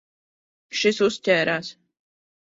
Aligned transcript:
Šis 0.79 1.01
uzķērās. 1.07 1.69